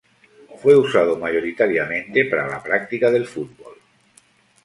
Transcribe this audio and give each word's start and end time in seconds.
Fue 0.57 0.75
usado 0.75 1.15
mayoritariamente 1.19 2.25
para 2.25 2.47
la 2.49 2.63
práctica 2.63 3.11
del 3.11 3.27
fútbol. 3.27 3.75